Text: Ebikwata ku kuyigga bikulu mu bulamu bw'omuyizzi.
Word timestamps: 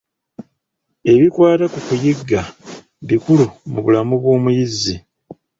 Ebikwata 1.13 1.65
ku 1.73 1.79
kuyigga 1.87 2.41
bikulu 3.09 3.45
mu 3.71 3.79
bulamu 3.85 4.13
bw'omuyizzi. 4.21 4.95